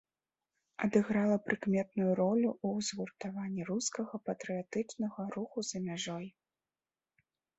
[0.85, 6.25] Адыграла прыкметную ролю ў згуртаванні рускага патрыятычнага руху за мяжой.